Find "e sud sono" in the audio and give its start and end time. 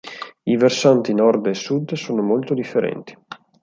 1.45-2.23